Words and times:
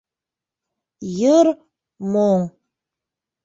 Йыр, 1.19 1.51
моң. 2.17 2.51